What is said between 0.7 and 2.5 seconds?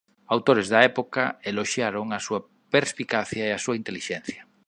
da época eloxiaron a súa